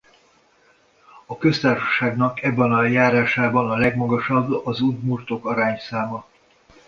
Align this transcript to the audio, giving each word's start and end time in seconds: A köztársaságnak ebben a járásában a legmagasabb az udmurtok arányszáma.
A 1.25 1.37
köztársaságnak 1.37 2.41
ebben 2.41 2.71
a 2.71 2.83
járásában 2.85 3.69
a 3.71 3.75
legmagasabb 3.77 4.65
az 4.65 4.81
udmurtok 4.81 5.45
arányszáma. 5.45 6.25